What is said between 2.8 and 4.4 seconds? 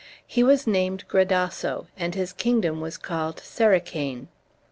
was called Sericane.